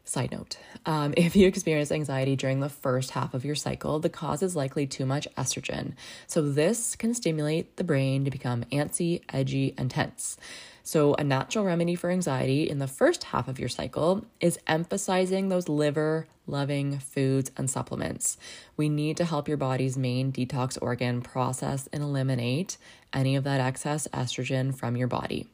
Side 0.05 0.31
note 0.31 0.57
um, 0.85 1.13
if 1.17 1.35
you 1.35 1.47
experience 1.47 1.91
anxiety 1.91 2.35
during 2.35 2.59
the 2.59 2.69
first 2.69 3.11
half 3.11 3.33
of 3.33 3.45
your 3.45 3.55
cycle, 3.55 3.99
the 3.99 4.09
cause 4.09 4.43
is 4.43 4.55
likely 4.55 4.85
too 4.85 5.05
much 5.05 5.27
estrogen. 5.37 5.93
So, 6.27 6.41
this 6.41 6.95
can 6.95 7.13
stimulate 7.13 7.77
the 7.77 7.83
brain 7.83 8.25
to 8.25 8.31
become 8.31 8.63
antsy, 8.65 9.21
edgy, 9.29 9.73
and 9.77 9.89
tense. 9.89 10.37
So, 10.85 11.13
a 11.13 11.23
natural 11.23 11.63
remedy 11.63 11.95
for 11.95 12.09
anxiety 12.09 12.69
in 12.69 12.79
the 12.79 12.87
first 12.87 13.23
half 13.23 13.47
of 13.47 13.57
your 13.57 13.69
cycle 13.69 14.25
is 14.41 14.59
emphasizing 14.67 15.47
those 15.47 15.69
liver 15.69 16.27
loving 16.45 16.99
foods 16.99 17.51
and 17.55 17.69
supplements. 17.69 18.37
We 18.75 18.89
need 18.89 19.15
to 19.15 19.23
help 19.23 19.47
your 19.47 19.55
body's 19.55 19.97
main 19.97 20.33
detox 20.33 20.77
organ 20.81 21.21
process 21.21 21.87
and 21.93 22.03
eliminate 22.03 22.75
any 23.13 23.37
of 23.37 23.45
that 23.45 23.61
excess 23.61 24.09
estrogen 24.09 24.75
from 24.75 24.97
your 24.97 25.07
body. 25.07 25.47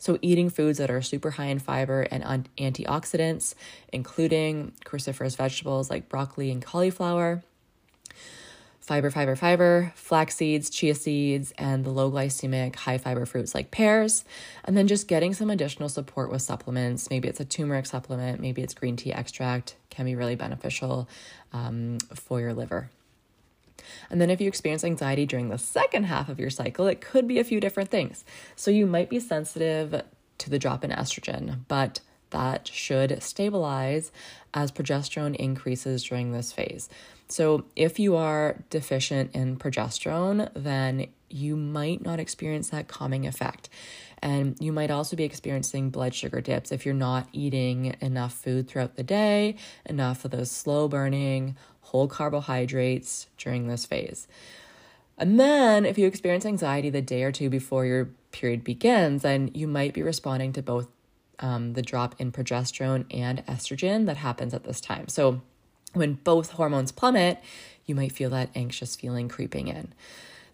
So, 0.00 0.18
eating 0.20 0.50
foods 0.50 0.78
that 0.78 0.90
are 0.90 1.00
super 1.00 1.30
high 1.30 1.46
in 1.46 1.60
fiber 1.60 2.02
and 2.10 2.48
antioxidants, 2.58 3.54
including 3.92 4.72
cruciferous 4.84 5.36
vegetables 5.36 5.90
like 5.90 6.08
broccoli 6.08 6.50
and 6.50 6.60
cauliflower 6.60 7.44
fiber, 8.82 9.10
fiber, 9.10 9.36
fiber, 9.36 9.92
flax 9.94 10.36
seeds, 10.36 10.68
chia 10.68 10.94
seeds, 10.94 11.52
and 11.56 11.84
the 11.84 11.90
low 11.90 12.10
glycemic, 12.10 12.74
high 12.74 12.98
fiber 12.98 13.24
fruits 13.24 13.54
like 13.54 13.70
pears. 13.70 14.24
And 14.64 14.76
then 14.76 14.88
just 14.88 15.08
getting 15.08 15.32
some 15.32 15.50
additional 15.50 15.88
support 15.88 16.30
with 16.30 16.42
supplements. 16.42 17.08
Maybe 17.08 17.28
it's 17.28 17.40
a 17.40 17.44
turmeric 17.44 17.86
supplement, 17.86 18.40
maybe 18.40 18.60
it's 18.60 18.74
green 18.74 18.96
tea 18.96 19.12
extract, 19.12 19.76
can 19.88 20.04
be 20.04 20.16
really 20.16 20.34
beneficial 20.34 21.08
um, 21.52 21.98
for 22.14 22.40
your 22.40 22.52
liver. 22.52 22.90
And 24.10 24.20
then, 24.20 24.30
if 24.30 24.40
you 24.40 24.48
experience 24.48 24.84
anxiety 24.84 25.26
during 25.26 25.48
the 25.48 25.58
second 25.58 26.04
half 26.04 26.28
of 26.28 26.38
your 26.38 26.50
cycle, 26.50 26.86
it 26.86 27.00
could 27.00 27.26
be 27.26 27.38
a 27.38 27.44
few 27.44 27.60
different 27.60 27.90
things. 27.90 28.24
So, 28.54 28.70
you 28.70 28.86
might 28.86 29.10
be 29.10 29.18
sensitive 29.18 30.02
to 30.38 30.50
the 30.50 30.58
drop 30.58 30.84
in 30.84 30.90
estrogen, 30.90 31.60
but 31.66 32.00
that 32.32 32.68
should 32.68 33.22
stabilize 33.22 34.12
as 34.52 34.70
progesterone 34.70 35.34
increases 35.36 36.04
during 36.04 36.32
this 36.32 36.52
phase. 36.52 36.88
So, 37.28 37.64
if 37.76 37.98
you 37.98 38.16
are 38.16 38.62
deficient 38.68 39.34
in 39.34 39.56
progesterone, 39.56 40.50
then 40.54 41.06
you 41.30 41.56
might 41.56 42.04
not 42.04 42.20
experience 42.20 42.68
that 42.68 42.88
calming 42.88 43.26
effect. 43.26 43.70
And 44.20 44.56
you 44.60 44.72
might 44.72 44.90
also 44.90 45.16
be 45.16 45.24
experiencing 45.24 45.90
blood 45.90 46.14
sugar 46.14 46.40
dips 46.40 46.70
if 46.70 46.84
you're 46.84 46.94
not 46.94 47.28
eating 47.32 47.96
enough 48.00 48.34
food 48.34 48.68
throughout 48.68 48.96
the 48.96 49.02
day, 49.02 49.56
enough 49.86 50.24
of 50.24 50.30
those 50.30 50.50
slow 50.50 50.88
burning 50.88 51.56
whole 51.80 52.06
carbohydrates 52.06 53.26
during 53.38 53.66
this 53.66 53.86
phase. 53.86 54.28
And 55.18 55.40
then, 55.40 55.84
if 55.84 55.98
you 55.98 56.06
experience 56.06 56.44
anxiety 56.44 56.90
the 56.90 57.02
day 57.02 57.22
or 57.22 57.32
two 57.32 57.48
before 57.50 57.86
your 57.86 58.10
period 58.30 58.64
begins, 58.64 59.22
then 59.22 59.50
you 59.54 59.66
might 59.66 59.94
be 59.94 60.02
responding 60.02 60.52
to 60.54 60.62
both 60.62 60.88
um, 61.38 61.72
the 61.74 61.82
drop 61.82 62.14
in 62.18 62.32
progesterone 62.32 63.04
and 63.10 63.44
estrogen 63.46 64.06
that 64.06 64.18
happens 64.18 64.54
at 64.54 64.64
this 64.64 64.80
time. 64.80 65.08
So, 65.08 65.42
when 65.94 66.14
both 66.14 66.52
hormones 66.52 66.90
plummet, 66.90 67.42
you 67.84 67.94
might 67.94 68.12
feel 68.12 68.30
that 68.30 68.50
anxious 68.54 68.96
feeling 68.96 69.28
creeping 69.28 69.68
in. 69.68 69.92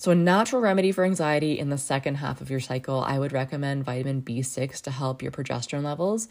So, 0.01 0.13
a 0.13 0.15
natural 0.15 0.63
remedy 0.63 0.93
for 0.93 1.05
anxiety 1.05 1.59
in 1.59 1.71
the 1.71 1.77
second 1.77 2.17
half 2.17 2.41
of 2.41 2.51
your 2.51 2.61
cycle, 2.61 3.01
I 3.01 3.19
would 3.19 3.33
recommend 3.33 3.85
vitamin 3.85 4.23
B6 4.23 4.81
to 4.83 4.93
help 4.93 5.23
your 5.23 5.33
progesterone 5.33 5.83
levels. 5.83 6.29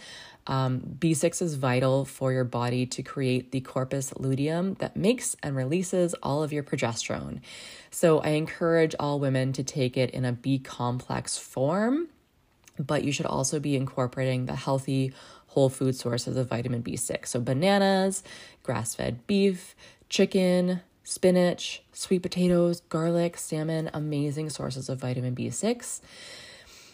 Um, 0.48 0.80
B6 1.00 1.42
is 1.42 1.56
vital 1.56 2.06
for 2.06 2.32
your 2.32 2.46
body 2.46 2.86
to 2.86 3.04
create 3.04 3.51
the 3.51 3.60
corpus 3.60 4.13
luteum 4.16 4.75
that 4.75 4.96
makes 4.96 5.36
and 5.44 5.54
releases 5.54 6.13
all 6.24 6.44
of 6.44 6.54
your 6.54 6.63
progesterone. 6.63 7.42
So, 7.92 8.20
I 8.20 8.30
encourage 8.30 8.96
all 9.01 9.20
women 9.20 9.51
to 9.51 9.63
take 9.63 9.98
it 9.98 10.12
in 10.12 10.24
a 10.24 10.32
B 10.32 10.60
complex 10.60 11.38
form, 11.38 12.08
but 12.79 13.03
you 13.03 13.12
should 13.12 13.25
also 13.25 13.60
be 13.60 13.75
incorporating 13.75 14.46
the 14.46 14.55
healthy 14.55 15.13
whole 15.48 15.69
food 15.69 15.96
sources 15.96 16.38
of 16.38 16.50
vitamin 16.50 16.84
B6. 16.84 17.27
So, 17.27 17.39
bananas, 17.39 18.24
grass 18.63 18.96
fed 18.96 19.25
beef, 19.27 19.75
chicken, 20.10 20.81
spinach, 21.03 21.81
sweet 21.93 22.22
potatoes, 22.22 22.81
garlic, 22.81 23.38
salmon, 23.38 23.89
amazing 23.93 24.50
sources 24.50 24.89
of 24.89 25.00
vitamin 25.00 25.36
B6. 25.36 26.01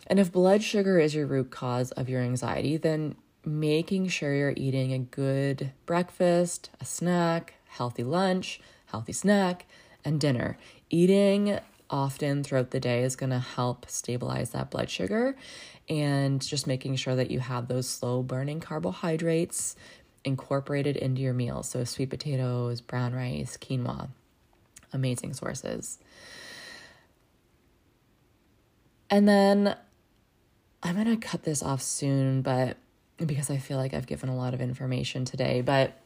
And 0.07 0.19
if 0.19 0.31
blood 0.31 0.63
sugar 0.63 0.99
is 0.99 1.15
your 1.15 1.25
root 1.25 1.49
cause 1.49 1.91
of 1.91 2.09
your 2.09 2.21
anxiety, 2.21 2.77
then 2.77 3.15
making 3.45 4.07
sure 4.07 4.33
you're 4.33 4.53
eating 4.55 4.93
a 4.93 4.99
good 4.99 5.71
breakfast, 5.85 6.69
a 6.79 6.85
snack, 6.85 7.55
healthy 7.67 8.03
lunch, 8.03 8.61
healthy 8.85 9.13
snack, 9.13 9.65
and 10.05 10.19
dinner. 10.19 10.57
Eating 10.89 11.59
often 11.93 12.43
throughout 12.43 12.71
the 12.71 12.79
day 12.79 13.03
is 13.03 13.15
going 13.15 13.29
to 13.29 13.39
help 13.39 13.87
stabilize 13.87 14.49
that 14.49 14.71
blood 14.71 14.89
sugar 14.89 15.35
and 15.87 16.41
just 16.41 16.65
making 16.65 16.95
sure 16.95 17.15
that 17.15 17.29
you 17.29 17.39
have 17.39 17.67
those 17.67 17.87
slow 17.87 18.23
burning 18.23 18.59
carbohydrates 18.59 19.75
incorporated 20.25 20.97
into 20.97 21.21
your 21.21 21.35
meals. 21.35 21.69
So, 21.69 21.83
sweet 21.83 22.09
potatoes, 22.09 22.81
brown 22.81 23.13
rice, 23.13 23.57
quinoa, 23.57 24.09
amazing 24.91 25.33
sources. 25.33 25.99
And 29.11 29.27
then 29.27 29.75
I'm 30.81 30.95
going 30.95 31.05
to 31.05 31.27
cut 31.27 31.43
this 31.43 31.61
off 31.61 31.83
soon, 31.83 32.41
but 32.41 32.77
because 33.17 33.51
I 33.51 33.57
feel 33.57 33.77
like 33.77 33.93
I've 33.93 34.07
given 34.07 34.29
a 34.29 34.35
lot 34.35 34.55
of 34.55 34.61
information 34.61 35.25
today, 35.25 35.61
but 35.61 35.99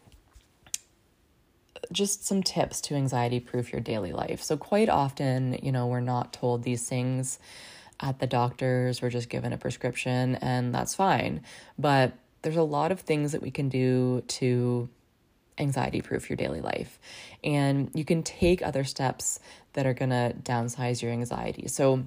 just 1.91 2.25
some 2.25 2.43
tips 2.43 2.81
to 2.81 2.95
anxiety 2.95 3.39
proof 3.39 3.71
your 3.71 3.81
daily 3.81 4.11
life. 4.11 4.41
So, 4.41 4.57
quite 4.57 4.89
often, 4.89 5.59
you 5.61 5.71
know, 5.71 5.87
we're 5.87 5.99
not 5.99 6.33
told 6.33 6.63
these 6.63 6.87
things 6.87 7.39
at 7.99 8.19
the 8.19 8.27
doctors, 8.27 9.01
we're 9.01 9.09
just 9.09 9.29
given 9.29 9.53
a 9.53 9.57
prescription, 9.57 10.35
and 10.35 10.73
that's 10.73 10.95
fine. 10.95 11.41
But 11.77 12.13
there's 12.41 12.57
a 12.57 12.63
lot 12.63 12.91
of 12.91 13.01
things 13.01 13.31
that 13.31 13.41
we 13.41 13.51
can 13.51 13.69
do 13.69 14.23
to 14.27 14.89
anxiety 15.57 16.01
proof 16.01 16.29
your 16.29 16.37
daily 16.37 16.61
life. 16.61 16.99
And 17.43 17.89
you 17.93 18.05
can 18.05 18.21
take 18.21 18.61
other 18.61 18.83
steps 18.83 19.39
that 19.73 19.87
are 19.87 19.93
going 19.93 20.11
to 20.11 20.35
downsize 20.43 21.01
your 21.01 21.11
anxiety. 21.11 21.67
So, 21.67 22.05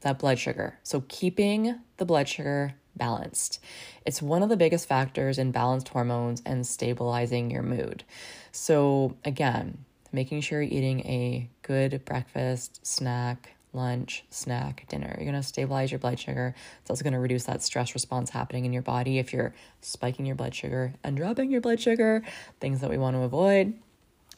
that 0.00 0.18
blood 0.18 0.38
sugar. 0.38 0.78
So, 0.82 1.04
keeping 1.08 1.80
the 1.96 2.04
blood 2.04 2.28
sugar 2.28 2.74
balanced. 2.96 3.60
It's 4.04 4.22
one 4.22 4.42
of 4.42 4.48
the 4.48 4.56
biggest 4.56 4.88
factors 4.88 5.38
in 5.38 5.50
balanced 5.50 5.88
hormones 5.88 6.42
and 6.44 6.66
stabilizing 6.66 7.50
your 7.50 7.62
mood. 7.62 8.04
So, 8.52 9.16
again, 9.24 9.84
making 10.12 10.40
sure 10.40 10.62
you're 10.62 10.72
eating 10.72 11.00
a 11.00 11.48
good 11.62 12.04
breakfast, 12.04 12.86
snack, 12.86 13.54
lunch, 13.72 14.24
snack, 14.30 14.86
dinner. 14.88 15.14
You're 15.18 15.30
going 15.30 15.40
to 15.40 15.46
stabilize 15.46 15.90
your 15.90 15.98
blood 15.98 16.18
sugar. 16.18 16.54
It's 16.80 16.90
also 16.90 17.02
going 17.02 17.14
to 17.14 17.18
reduce 17.18 17.44
that 17.44 17.62
stress 17.62 17.94
response 17.94 18.30
happening 18.30 18.64
in 18.64 18.72
your 18.72 18.82
body 18.82 19.18
if 19.18 19.32
you're 19.32 19.54
spiking 19.80 20.24
your 20.24 20.36
blood 20.36 20.54
sugar 20.54 20.94
and 21.02 21.16
dropping 21.16 21.50
your 21.50 21.60
blood 21.60 21.80
sugar, 21.80 22.22
things 22.60 22.80
that 22.80 22.90
we 22.90 22.98
want 22.98 23.16
to 23.16 23.22
avoid. 23.22 23.74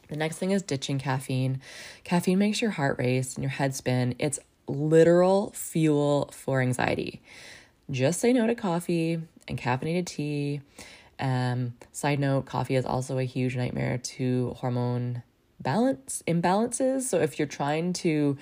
The 0.09 0.15
next 0.15 0.37
thing 0.37 0.51
is 0.51 0.61
ditching 0.61 0.99
caffeine. 0.99 1.61
Caffeine 2.03 2.39
makes 2.39 2.61
your 2.61 2.71
heart 2.71 2.97
race 2.97 3.35
and 3.35 3.43
your 3.43 3.51
head 3.51 3.75
spin. 3.75 4.15
It's 4.19 4.39
literal 4.67 5.51
fuel 5.51 6.29
for 6.33 6.61
anxiety. 6.61 7.21
Just 7.89 8.19
say 8.19 8.33
no 8.33 8.47
to 8.47 8.55
coffee 8.55 9.21
and 9.47 9.57
caffeinated 9.57 10.05
tea. 10.05 10.61
Um, 11.19 11.73
side 11.91 12.19
note, 12.19 12.45
coffee 12.45 12.75
is 12.75 12.85
also 12.85 13.17
a 13.17 13.23
huge 13.23 13.55
nightmare 13.55 13.97
to 13.97 14.55
hormone 14.57 15.23
balance 15.59 16.21
imbalances. 16.27 17.03
So 17.03 17.19
if 17.19 17.39
you're 17.39 17.47
trying 17.47 17.93
to 17.93 18.37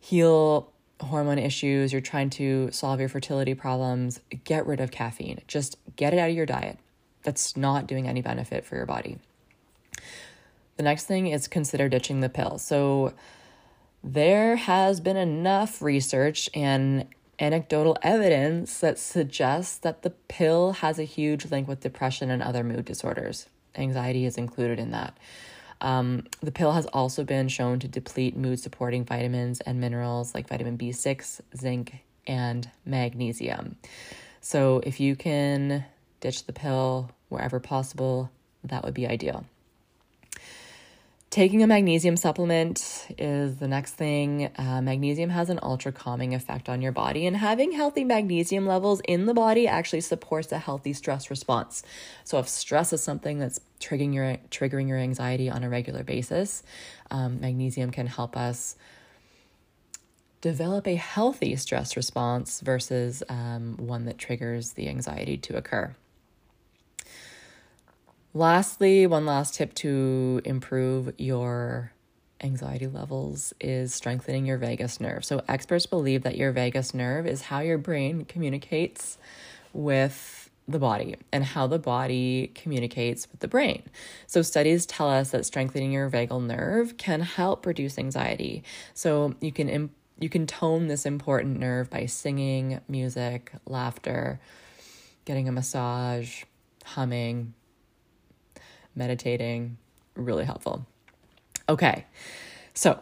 heal 0.00 0.72
hormone 1.00 1.38
issues, 1.38 1.92
you're 1.92 2.00
trying 2.00 2.30
to 2.30 2.70
solve 2.72 3.00
your 3.00 3.08
fertility 3.08 3.54
problems, 3.54 4.20
get 4.44 4.66
rid 4.66 4.80
of 4.80 4.90
caffeine. 4.90 5.40
Just 5.46 5.76
get 5.96 6.12
it 6.12 6.18
out 6.18 6.30
of 6.30 6.36
your 6.36 6.46
diet. 6.46 6.78
That's 7.22 7.56
not 7.56 7.86
doing 7.86 8.08
any 8.08 8.22
benefit 8.22 8.64
for 8.64 8.76
your 8.76 8.86
body. 8.86 9.18
The 10.76 10.82
next 10.82 11.04
thing 11.04 11.28
is 11.28 11.46
consider 11.46 11.88
ditching 11.88 12.20
the 12.20 12.28
pill. 12.28 12.58
So 12.58 13.12
there 14.02 14.56
has 14.56 15.00
been 15.00 15.16
enough 15.16 15.82
research 15.82 16.48
and 16.54 17.06
anecdotal 17.42 17.98
evidence 18.02 18.78
that 18.78 18.98
suggests 19.00 19.76
that 19.78 20.02
the 20.02 20.10
pill 20.10 20.72
has 20.74 20.98
a 20.98 21.04
huge 21.04 21.50
link 21.50 21.66
with 21.66 21.80
depression 21.80 22.30
and 22.30 22.40
other 22.40 22.62
mood 22.62 22.84
disorders. 22.84 23.48
Anxiety 23.74 24.24
is 24.24 24.38
included 24.38 24.78
in 24.78 24.92
that. 24.92 25.18
Um, 25.80 26.26
the 26.40 26.52
pill 26.52 26.70
has 26.70 26.86
also 26.86 27.24
been 27.24 27.48
shown 27.48 27.80
to 27.80 27.88
deplete 27.88 28.36
mood 28.36 28.60
supporting 28.60 29.04
vitamins 29.04 29.60
and 29.60 29.80
minerals 29.80 30.32
like 30.36 30.48
vitamin 30.48 30.78
B6, 30.78 31.40
zinc, 31.56 32.04
and 32.28 32.70
magnesium. 32.86 33.74
So, 34.40 34.80
if 34.84 35.00
you 35.00 35.16
can 35.16 35.84
ditch 36.20 36.46
the 36.46 36.52
pill 36.52 37.10
wherever 37.28 37.58
possible, 37.58 38.30
that 38.62 38.84
would 38.84 38.94
be 38.94 39.08
ideal. 39.08 39.44
Taking 41.32 41.62
a 41.62 41.66
magnesium 41.66 42.18
supplement 42.18 43.06
is 43.16 43.56
the 43.56 43.66
next 43.66 43.94
thing. 43.94 44.50
Uh, 44.54 44.82
magnesium 44.82 45.30
has 45.30 45.48
an 45.48 45.58
ultra 45.62 45.90
calming 45.90 46.34
effect 46.34 46.68
on 46.68 46.82
your 46.82 46.92
body, 46.92 47.26
and 47.26 47.34
having 47.34 47.72
healthy 47.72 48.04
magnesium 48.04 48.66
levels 48.66 49.00
in 49.08 49.24
the 49.24 49.32
body 49.32 49.66
actually 49.66 50.02
supports 50.02 50.52
a 50.52 50.58
healthy 50.58 50.92
stress 50.92 51.30
response. 51.30 51.84
So, 52.22 52.38
if 52.38 52.50
stress 52.50 52.92
is 52.92 53.02
something 53.02 53.38
that's 53.38 53.60
triggering 53.80 54.12
your 54.12 54.36
triggering 54.50 54.88
your 54.88 54.98
anxiety 54.98 55.48
on 55.48 55.64
a 55.64 55.70
regular 55.70 56.04
basis, 56.04 56.62
um, 57.10 57.40
magnesium 57.40 57.92
can 57.92 58.08
help 58.08 58.36
us 58.36 58.76
develop 60.42 60.86
a 60.86 60.96
healthy 60.96 61.56
stress 61.56 61.96
response 61.96 62.60
versus 62.60 63.22
um, 63.30 63.78
one 63.78 64.04
that 64.04 64.18
triggers 64.18 64.74
the 64.74 64.86
anxiety 64.86 65.38
to 65.38 65.56
occur. 65.56 65.96
Lastly, 68.34 69.06
one 69.06 69.26
last 69.26 69.54
tip 69.54 69.74
to 69.74 70.40
improve 70.46 71.12
your 71.18 71.92
anxiety 72.42 72.86
levels 72.86 73.52
is 73.60 73.92
strengthening 73.92 74.46
your 74.46 74.56
vagus 74.56 75.00
nerve. 75.00 75.22
So, 75.22 75.42
experts 75.48 75.84
believe 75.84 76.22
that 76.22 76.38
your 76.38 76.50
vagus 76.50 76.94
nerve 76.94 77.26
is 77.26 77.42
how 77.42 77.60
your 77.60 77.76
brain 77.76 78.24
communicates 78.24 79.18
with 79.74 80.48
the 80.66 80.78
body 80.78 81.16
and 81.30 81.44
how 81.44 81.66
the 81.66 81.78
body 81.78 82.50
communicates 82.54 83.30
with 83.30 83.40
the 83.40 83.48
brain. 83.48 83.82
So, 84.26 84.40
studies 84.40 84.86
tell 84.86 85.10
us 85.10 85.30
that 85.32 85.44
strengthening 85.44 85.92
your 85.92 86.08
vagal 86.08 86.46
nerve 86.46 86.96
can 86.96 87.20
help 87.20 87.66
reduce 87.66 87.98
anxiety. 87.98 88.64
So, 88.94 89.34
you 89.42 89.52
can 89.52 89.90
you 90.18 90.30
can 90.30 90.46
tone 90.46 90.86
this 90.86 91.04
important 91.04 91.58
nerve 91.58 91.90
by 91.90 92.06
singing, 92.06 92.80
music, 92.88 93.52
laughter, 93.66 94.40
getting 95.26 95.48
a 95.48 95.52
massage, 95.52 96.44
humming, 96.84 97.52
meditating, 98.94 99.76
really 100.14 100.44
helpful. 100.44 100.86
Okay, 101.68 102.06
so 102.74 103.00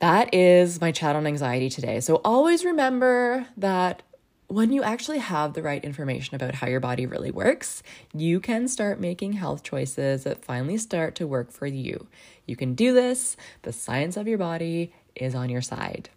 that 0.00 0.34
is 0.34 0.80
my 0.80 0.92
chat 0.92 1.16
on 1.16 1.26
anxiety 1.26 1.68
today. 1.68 2.00
So 2.00 2.20
always 2.24 2.64
remember 2.64 3.46
that 3.56 4.02
when 4.48 4.72
you 4.72 4.82
actually 4.82 5.18
have 5.18 5.52
the 5.52 5.62
right 5.62 5.84
information 5.84 6.34
about 6.34 6.56
how 6.56 6.66
your 6.66 6.80
body 6.80 7.06
really 7.06 7.30
works, 7.30 7.84
you 8.12 8.40
can 8.40 8.66
start 8.66 8.98
making 8.98 9.34
health 9.34 9.62
choices 9.62 10.24
that 10.24 10.44
finally 10.44 10.76
start 10.76 11.14
to 11.14 11.26
work 11.26 11.52
for 11.52 11.66
you. 11.66 12.08
You 12.46 12.56
can 12.56 12.74
do 12.74 12.92
this. 12.92 13.36
The 13.62 13.72
science 13.72 14.16
of 14.16 14.26
your 14.26 14.38
body 14.38 14.92
is 15.14 15.36
on 15.36 15.50
your 15.50 15.62
side. 15.62 16.10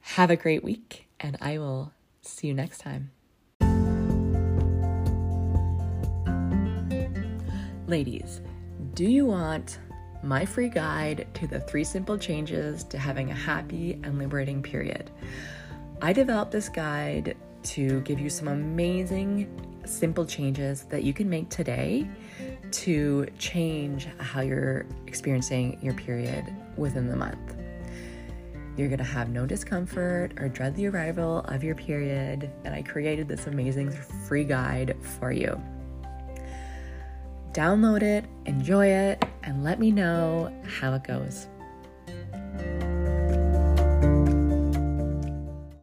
Have 0.00 0.30
a 0.30 0.36
great 0.36 0.62
week, 0.62 1.08
and 1.18 1.36
I 1.40 1.58
will 1.58 1.92
see 2.22 2.46
you 2.46 2.54
next 2.54 2.78
time. 2.78 3.10
Ladies, 7.88 8.42
do 8.92 9.04
you 9.04 9.24
want 9.24 9.78
my 10.22 10.44
free 10.44 10.68
guide 10.68 11.26
to 11.32 11.46
the 11.46 11.60
three 11.60 11.84
simple 11.84 12.18
changes 12.18 12.84
to 12.84 12.98
having 12.98 13.30
a 13.30 13.34
happy 13.34 13.98
and 14.02 14.18
liberating 14.18 14.62
period? 14.62 15.10
I 16.02 16.12
developed 16.12 16.52
this 16.52 16.68
guide 16.68 17.34
to 17.62 18.02
give 18.02 18.20
you 18.20 18.28
some 18.28 18.48
amazing, 18.48 19.80
simple 19.86 20.26
changes 20.26 20.82
that 20.90 21.02
you 21.02 21.14
can 21.14 21.30
make 21.30 21.48
today 21.48 22.06
to 22.72 23.26
change 23.38 24.06
how 24.18 24.42
you're 24.42 24.84
experiencing 25.06 25.78
your 25.80 25.94
period 25.94 26.44
within 26.76 27.06
the 27.06 27.16
month. 27.16 27.56
You're 28.76 28.88
gonna 28.88 29.02
have 29.02 29.30
no 29.30 29.46
discomfort 29.46 30.34
or 30.38 30.50
dread 30.50 30.76
the 30.76 30.88
arrival 30.88 31.38
of 31.46 31.64
your 31.64 31.74
period, 31.74 32.50
and 32.66 32.74
I 32.74 32.82
created 32.82 33.28
this 33.28 33.46
amazing 33.46 33.92
free 34.26 34.44
guide 34.44 34.94
for 35.18 35.32
you. 35.32 35.58
Download 37.58 38.02
it, 38.02 38.24
enjoy 38.46 38.86
it, 38.86 39.24
and 39.42 39.64
let 39.64 39.80
me 39.80 39.90
know 39.90 40.52
how 40.64 40.94
it 40.94 41.02
goes. 41.02 41.48